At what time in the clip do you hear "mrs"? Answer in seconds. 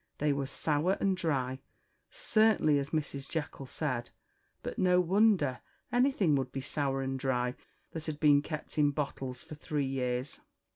2.89-3.29